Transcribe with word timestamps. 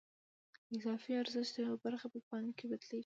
د 0.69 0.71
اضافي 0.77 1.11
ارزښت 1.21 1.53
یوه 1.57 1.75
برخه 1.85 2.07
په 2.13 2.19
پانګه 2.27 2.65
بدلېږي 2.71 2.99